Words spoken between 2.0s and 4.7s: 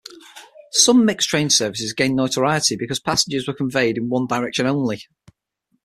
notoriety because passengers were conveyed in one direction